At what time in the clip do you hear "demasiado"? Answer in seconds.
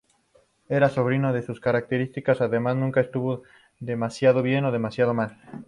3.79-4.41, 4.71-5.13